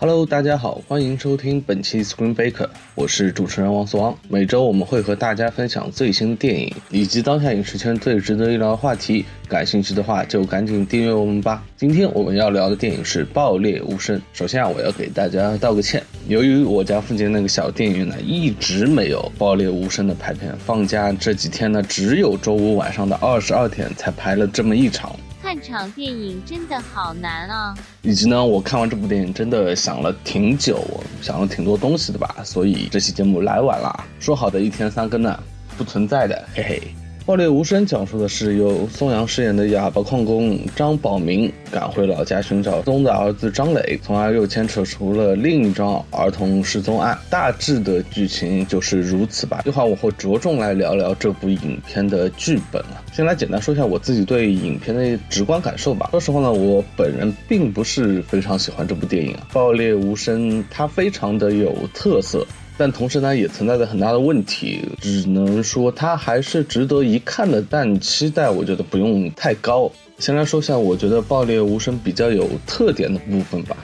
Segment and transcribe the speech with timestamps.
[0.00, 4.16] Hello，大家好，欢迎收听本期 Screen Baker，我是主持人王思王。
[4.30, 9.26] 每周我们会和大家分享最新的电影以及当下影视圈最值得一聊的话题。
[9.46, 11.62] 感兴趣的话就赶紧订阅我们吧。
[11.76, 14.16] 今天我们要聊的电影是《爆裂无声》。
[14.32, 25.14] 首先啊，我要给大家道个歉，由于我家附近那个小电影院呢一直没有《爆裂无声》的排片，放假这几天呢只有周五晚上的二十二点才排了这么一场。
[25.50, 27.74] 看场电影真的好难啊！
[28.02, 30.80] 以及呢，我看完这部电影真的想了挺久，
[31.20, 34.04] 想了挺多东西的吧，所以这期节目来晚了。
[34.20, 35.42] 说好的一天三更呢，
[35.76, 36.80] 不存在的，嘿嘿。
[37.26, 47.18] 爆裂无声讲述的是由宋阳饰演的哑巴矿工张宝明赶回老家寻找松的儿子张磊，从而又牵扯出了另一桩儿童失踪案。
[47.30, 49.62] 大致的剧情就是如此吧。
[49.64, 53.00] 这话我会着重来聊聊这部影片的剧本啊。
[53.12, 56.08] 先来简单说一下我自己对影片的直观感受吧。
[56.10, 59.46] 说实话呢，我本人并不是非常喜欢这部电影啊。
[59.52, 62.44] 爆裂无声它非常的有特色。
[62.76, 69.92] 但同时呢，也存在着很大的问题，只能说它还是值得一看的，但期待我觉得不用太高。
[70.18, 73.76] 先来说一下，我觉得《爆裂无声》比较有特点的部分吧。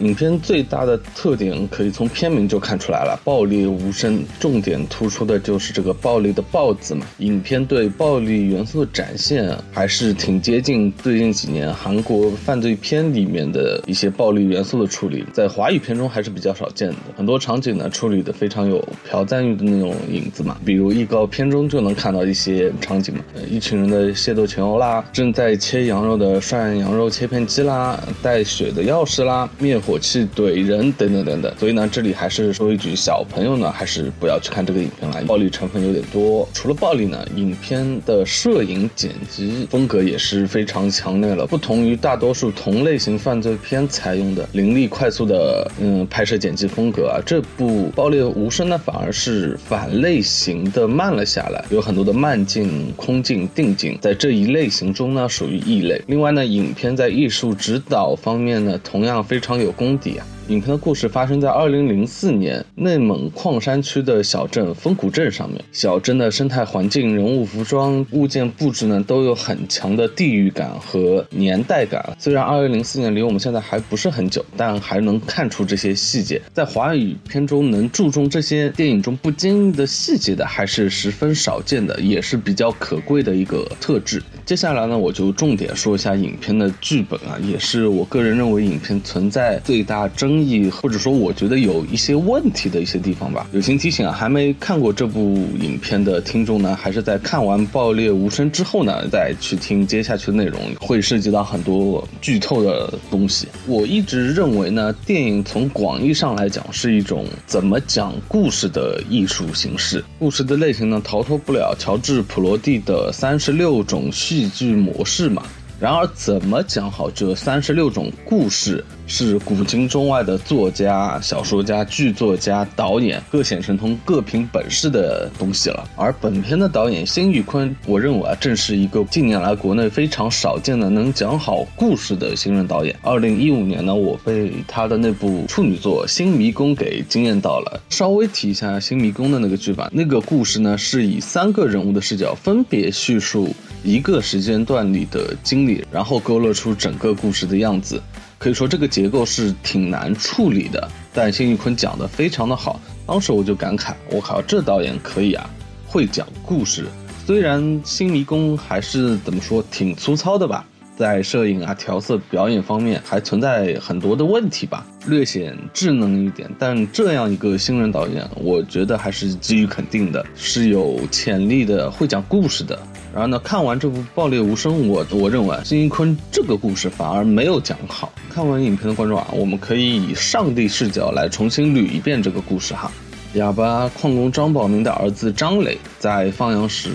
[0.00, 7.04] 影片最大的特点可以从片名就看出来了，暴力无声，重点突出的就是这个暴力的“暴”字嘛。
[7.18, 16.96] 影片对暴力元素的展现还是挺接近最近几年韩国犯罪片里面的一些暴力元素的处理，在华语片中还是比较少见的。
[17.16, 29.78] 很多场景呢处理的非常有朴赞玉的那种影子嘛，比如预告片中就能看到一些场景嘛，一群人的械斗群殴啦，正在切羊肉的涮羊肉切片机啦，带血的钥匙啦，灭。
[29.88, 36.46] 火器怼人等等等等，所以呢，这里还是说一句，小朋友呢还是不要去看这个影片了，暴力成分有点多。
[36.52, 55.98] 除了暴力呢，影片的摄影剪辑风格也是非常强烈了，不同于大多数同类型犯罪片采用的凌厉快速的嗯拍摄剪辑风格啊，这部《爆裂无声》呢反而是反类型的慢了下来，有很多的慢镜、空镜、定镜，在这一类型中呢属于异类。
[56.08, 59.72] 另外呢，影片在艺术指导方面呢同样非常有。
[59.78, 60.26] 功底啊！
[60.48, 65.62] 影片的故事发生在二零零四年内蒙矿山区的小镇风谷镇上面。
[65.72, 72.16] 小镇的生态环境、人物服装、物件布置呢，都有很强的地域感和年代感。
[72.18, 76.40] 虽然二零零四年离我们现在还不是很久，但还能看出这些细节。
[76.54, 84.22] 在华语片中能注重这些电影中不经意的细节的，还是十分少见的，也是比较可贵的一个特质。
[84.46, 90.37] 接下来呢，我就重点说一下影片的剧本啊，也是我个人认为影片存在最大争。
[90.40, 93.46] 意或者说我觉得有一些问题的一些地方吧。
[93.52, 103.48] 友情提醒啊，还没看过这部影片的听众呢，还是在看完《爆裂无声》之后呢，再去听接下去的内容，会涉及到很多剧透的东西。
[103.66, 110.04] 我一直认为呢，电影从广义上来讲是一种怎么讲故事的艺术形式。
[110.18, 115.42] 故事的类型呢，逃脱不了乔治普罗蒂的三十六种戏剧模式嘛。
[115.80, 125.88] 然而，怎么讲好这三十六种故事，是古今中外的作家、小说家、剧作家、导演各显神通、各凭本事的东西了。
[125.94, 132.92] 而本片的导演辛玉坤，我认为啊，正是一个近年来国内非常少见的能讲好故事的新人导演。
[133.00, 137.80] 二零一五年呢，我被他的那部处女作《新迷宫》给惊艳到了。
[137.88, 143.54] 稍微提一下《新迷宫》的那个剧本，那个故事呢，是以三个人物的视角分别叙述。
[143.82, 148.00] 一个时间段里的经历，然后勾勒出整个故事的样子，
[148.38, 150.88] 可以说这个结构是挺难处理的。
[151.12, 155.48] 但辛玉坤讲的非常的好，当时我就感慨，我靠，这导演可以啊，
[155.86, 156.86] 会讲故事。
[157.26, 160.64] 虽然新迷宫还是怎么说，挺粗糙的吧。
[160.96, 166.50] 在摄影啊、调色、表演方面还存在很多的问题吧，略显稚嫩一点。
[166.58, 172.76] 但这样一个新人导演，我觉得还是给予肯定的，是有潜力的，会讲故事的。
[173.12, 178.12] 然后呢，看完这部《爆裂无声》，我我认为辛一坤这个故事反而没有讲好。
[178.28, 182.90] 看完影片的观众啊，我们可以以上帝视角来重新捋一遍这个故事哈。
[183.34, 186.90] 哑巴矿工张宝明的儿子张磊在放羊时。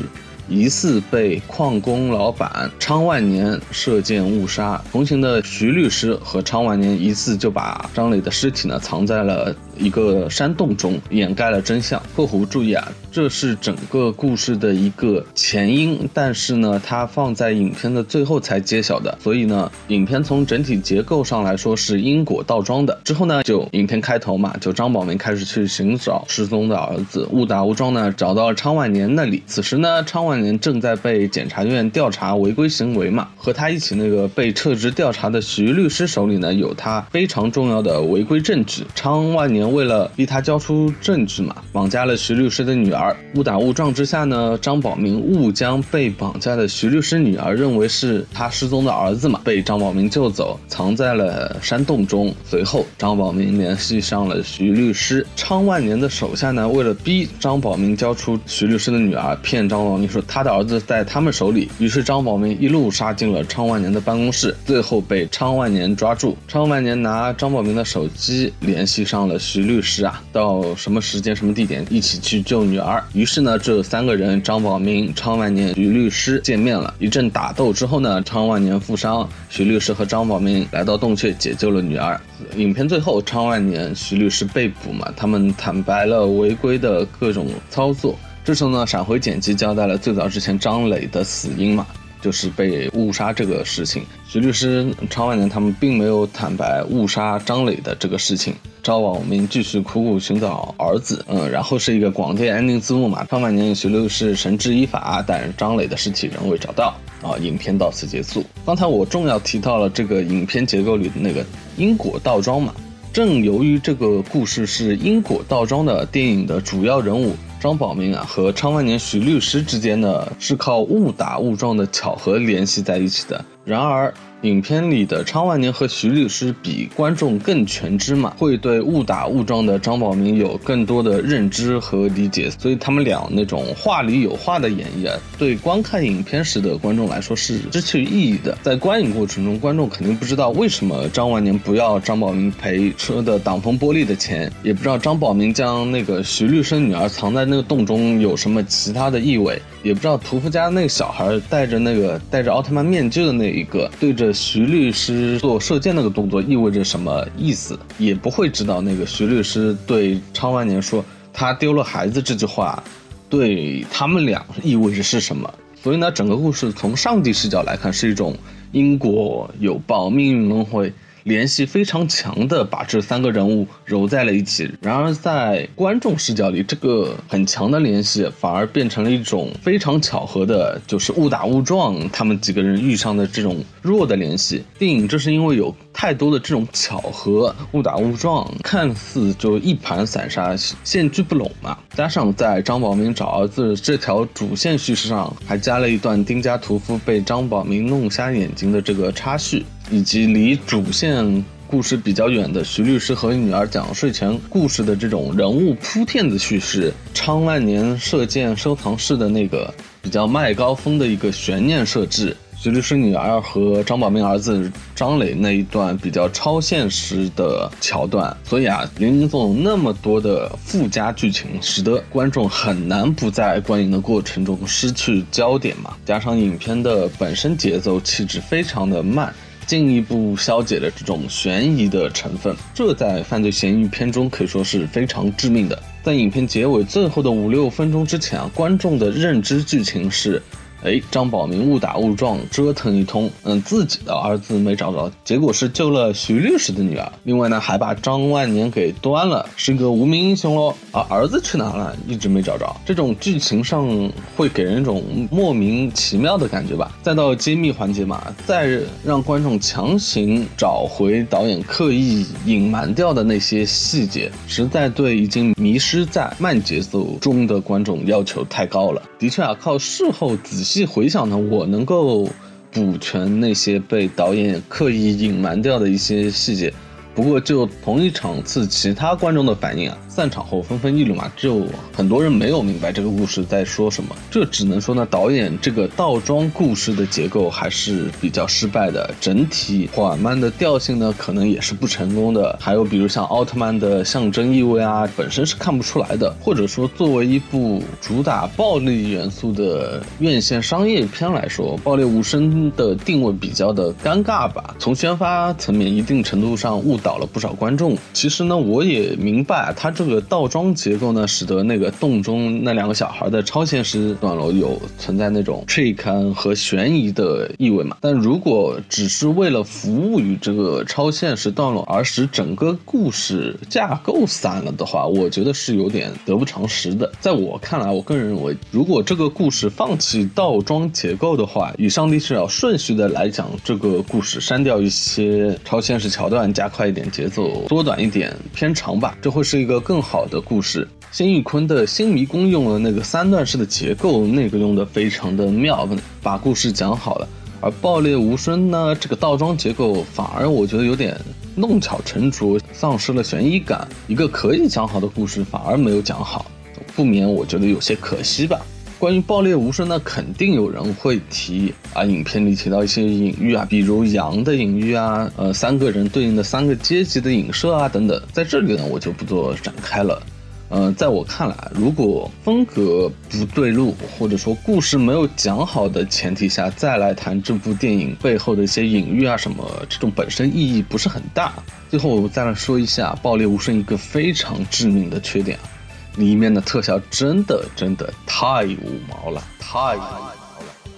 [0.50, 12.02] 疑似被矿工老板昌万年射箭误杀，同行的徐律师和昌万年疑似就把张磊的尸体呢藏在了一个山洞中掩盖了真相。
[12.16, 22.98] 括弧注意啊，这是整个故事的一个前因，但是呢，它放在影片的最后才揭晓的，所以呢，影片从整体结构上来说是因果倒装的。
[23.04, 29.44] 之后呢，就影片开头嘛，就张宝明开始去寻找失踪的儿子，误打误撞呢找到了昌万年那里。
[29.46, 38.86] 此时呢，昌万年正在被检察院调查违规行为嘛，和他一起那个被撤职调查的徐律师手里呢有他非常重要的违规证据。
[38.96, 43.16] 昌万年为了逼他交出证据嘛，绑架了徐律师的女儿。
[43.36, 52.34] 误打误撞之下呢，张宝明误将被绑架的徐律师女儿认为是他失踪的儿子嘛，被张宝明救走，藏在了山洞中。
[52.46, 55.26] 随后，张宝明联系上了徐律师。
[55.36, 61.70] 昌万年的手下呢，为了逼张宝明交出徐律师的女儿，骗张宝明说他的儿子在他们手里。
[61.80, 66.38] 于是张宝明一路杀进了昌万年的办公室，最后被昌万年抓住。
[66.48, 73.04] 昌万年拿张宝明的手机联系上了徐律师啊，到什么时间、什么地点一起去救女儿。
[73.14, 76.92] 于是呢，这三个人张宝明、昌万年、徐律师见面了。
[76.98, 82.20] 一阵打斗之后呢，昌万年负伤，徐律师和张宝明来到洞穴解救了女儿。
[82.56, 88.18] 影片最后，昌万年、徐律师被捕嘛，他们坦白了违规的各种操作。
[88.44, 91.86] 这时候呢，闪回剪辑交代了最早之前张磊的死因嘛，
[92.24, 94.04] 就是被误杀这个事情。
[94.26, 98.56] 徐律师、昌万年他们并没有坦白误杀张磊的这个事情。
[98.82, 103.26] 赵宝明继续苦苦寻找儿子，嗯，然后是一个广电安定字幕嘛。
[103.30, 106.96] 昌万年、徐律师绳之以法，但张磊的尸体仍未找到。
[107.22, 108.44] 啊，影片到此结束。
[108.66, 112.74] 刚才我重要提到了这个影片结构里的那个因果倒装嘛。
[113.14, 123.46] 正由于这个故事是因果倒装的，电影的主要人物张宝明啊和昌万年徐律师之间呢是靠误打误撞的巧合联系在一起的。
[123.64, 124.14] 然而。
[124.44, 138.58] 影片里的昌万年和徐律师比观众更全知嘛，会对误打误撞的张宝明有更多的认知和理解，所以他们俩那种话里有话的演绎啊，对观看影片时的观众来说是失去意义的。
[138.62, 154.34] 在观影过程中，观众肯定不知道为什么张万年不要张宝明赔车的挡风玻璃的钱，也不知道张宝明将那个徐律师女儿藏在那个洞中有什么其他的意味，也不知道屠夫家那个小孩戴着那个戴着奥特曼面具的那一个对着。
[154.34, 157.78] 徐律师做射箭那个动作意味着什么意思？
[157.98, 162.82] 也不会知道那个徐律师对昌万年说他丢了孩子这句话，
[163.30, 165.54] 对他们俩意味着是什么？
[165.82, 168.36] 所以呢，整个故事从上帝视角来看是一种
[168.72, 170.94] 因果有报、命运轮回。
[171.24, 184.64] 联系非常强的把这三个人物揉在了一起，然而在观众视角里，这个很强的联系反而变成了一种非常巧合的，就是误打误撞，他们几个人遇上的这种弱的联系。
[184.78, 191.78] 电影这是因为有太多的这种巧合、误打误撞，看似就一盘散沙、线聚不拢嘛。
[191.96, 199.64] 加上在张宝明找儿子这条主线叙事上，还加了一段丁家屠夫被张宝明弄瞎眼睛的这个插叙。
[199.92, 212.36] 以及离主线故事比较远的徐律师和女儿讲睡前故事的这种人物铺垫的叙事，昌万年射箭收藏室的那个比较麦高峰的一个悬念设置，
[212.72, 225.96] 律师女儿和张宝明儿子张磊那一段比较超现实的桥段，所以啊，林林总总那么多的附加剧情，使得观众很难不在观影的过程中失去焦点嘛。
[226.06, 229.34] 加上影片的本身节奏气质非常的慢。
[229.66, 235.84] 进一步消解了这种悬疑的成分，这在犯罪嫌疑片中可以说是非常致命的。
[236.04, 240.42] 在影片结尾最后的五六分钟之前啊，观众的认知剧情是。
[240.84, 247.10] 哎，张宝明误打误撞折腾一通，嗯，自己的儿子没找着，结果是救了徐律师的女儿。
[247.24, 250.76] 另外呢，还把张万年给端了，是个无名英雄喽。
[250.92, 252.76] 而儿子去哪了，一直没找着。
[252.86, 253.88] 这种剧情上
[254.36, 256.92] 会给人一种莫名其妙的感觉吧。
[257.02, 269.02] 再到揭秘环节嘛，再让观众强行找回导演刻意隐瞒掉的那些细节，实在对已经迷失在慢节奏中的观众要求太高了。
[269.18, 270.73] 的确啊，靠事后仔细。
[270.74, 272.28] 细回想呢，我能够
[272.72, 276.74] 补全那些被导演刻意隐瞒掉的一些细节。
[277.14, 284.16] 不过就同一场次其他观众的反应啊，散场后纷纷议论嘛，就很多人没有明白这个故事在说什么。
[284.30, 292.56] 这只能说呢，导演这个倒装故事的结构还是比较失败的，整体缓慢的调性呢，可能也是不成功的。
[292.62, 307.98] 还有比如像奥特曼的象征意味啊，本身是看不出来的，或者说作为一部主打暴力元素的院线商业片来说，《爆裂无声》的定位比较的尴尬吧，从宣发层面一定程度上误导了不少观众。
[308.14, 310.03] 其实呢，我也明白他这。
[310.06, 317.96] 这个倒装结构呢，使得那个洞中那两个小孩的超现实段落有存在那种窥探和悬疑的意味嘛。
[318.02, 327.10] 但如果只是为了服务于这个超现实段落而使整个故事架构散了的话，我觉得是有点得不偿失的。
[327.22, 339.93] 在我看来，我个人认为，如果这个故事放弃倒装结构的话，以上帝视角顺序的来讲，这个故事删掉一些超现实桥段，加快一点节奏，缩短一点偏长吧，这会是一个更。
[339.94, 345.88] 更好的故事，辛玉坤的《新迷宫》用了那个三段式的结构，那个用的非常的妙，
[346.24, 347.30] 把故事讲好了。
[347.62, 351.16] 而《爆裂无声》呢，这个倒装结构反而我觉得有点
[351.54, 353.88] 弄巧成拙，丧失了悬疑感。
[354.08, 356.48] 一个可以讲好的故事反而没有讲好，
[356.96, 358.60] 不免我觉得有些可惜吧。
[359.04, 368.24] 关于《爆裂无声》呢，肯定有人会提啊，影片里提到一些隐喻啊，比如羊的隐喻啊，呃，三个人对应的三个阶级的影射啊，等等。
[368.32, 370.24] 在这里呢，我就不做展开了。
[370.70, 381.52] 呃，在我看来，如果风格不对路，或者说故事没有讲好的前提下，再来谈这部电影背后的一些隐喻啊什么，这种本身意义不是很大。
[381.90, 385.68] 最后，我们再来说一下《爆裂无声》一个非常致命的缺点啊。
[386.16, 390.36] 里面的特效真的真的太五毛了，太五毛了。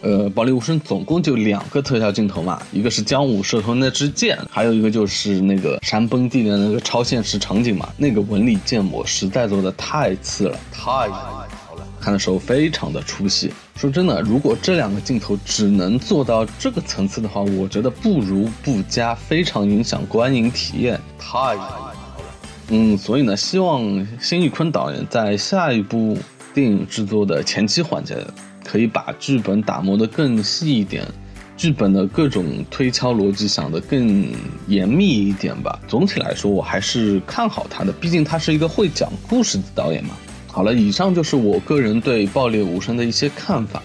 [0.01, 7.89] 呃，保利无声总共就两个特效镜头嘛，一个是姜武射通那支箭，还有一个就是那个山崩地裂那个超现实场景嘛。
[7.98, 13.51] 那个纹理建模实在做的太次了，太五毛了，看的时候非常的出戏。
[13.75, 21.58] 说真的，如果这两个镜头只能做到这个层次的话，我觉得不如不加，非常影响观影体验，太。
[22.70, 26.18] 嗯，所以呢，希望辛玉坤导演在下一部
[26.55, 28.15] 电影制作的前期环节，
[28.63, 31.05] 可以把剧本打磨得更细一点，
[31.57, 34.25] 剧本的各种推敲逻辑想得更
[34.67, 35.77] 严密一点吧。
[35.85, 40.15] 总体来说，我还是看好他的，毕竟他是一个会讲故事的导演嘛。
[40.47, 43.83] 好了，以上就是我个人对《爆裂无声》的一些看法。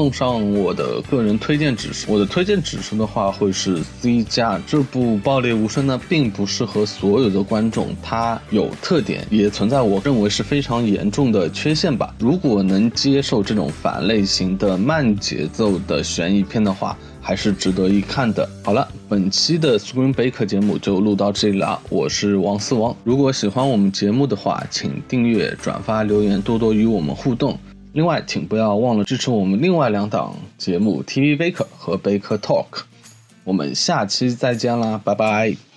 [0.00, 4.58] 送上我的个人推荐指数，我的推荐指数的话会是 C 加。
[4.66, 12.14] 这部《爆裂无声》呢，并不适合所有的观众，它有特点，也存在我认为是非常严重的缺陷吧。
[12.18, 18.48] 如果能接受这种反类型的慢节奏的悬疑片的话，还是值得一看的。
[18.64, 22.96] 好了，本期的 Screen Baker 节目就录到这里了，我是王思王。
[23.04, 27.58] 如果喜欢我们节目的话，请订阅、转发、留言，多多与我们互动。
[27.92, 32.66] 另外，请不要忘了支持我们另外两档节目《TV Baker》和《Baker Talk》。
[33.44, 35.69] 我们下期再见啦，拜拜。